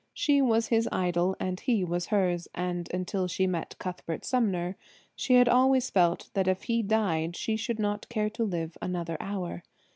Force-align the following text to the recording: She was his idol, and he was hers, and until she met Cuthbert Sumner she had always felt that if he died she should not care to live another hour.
She 0.15 0.41
was 0.41 0.69
his 0.69 0.89
idol, 0.91 1.35
and 1.39 1.59
he 1.59 1.83
was 1.83 2.07
hers, 2.07 2.47
and 2.55 2.89
until 2.91 3.27
she 3.27 3.45
met 3.45 3.75
Cuthbert 3.77 4.25
Sumner 4.25 4.75
she 5.15 5.35
had 5.35 5.47
always 5.47 5.91
felt 5.91 6.31
that 6.33 6.47
if 6.47 6.63
he 6.63 6.81
died 6.81 7.35
she 7.35 7.55
should 7.55 7.77
not 7.77 8.09
care 8.09 8.31
to 8.31 8.43
live 8.43 8.75
another 8.81 9.15
hour. 9.19 9.61